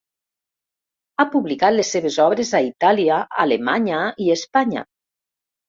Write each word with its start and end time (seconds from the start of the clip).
Ha 1.19 1.25
publicat 1.35 1.75
les 1.75 1.91
seves 1.97 2.17
obres 2.25 2.55
a 2.61 2.63
Itàlia, 2.69 3.21
Alemanya 3.47 4.03
i 4.29 4.33
Espanya. 4.41 4.87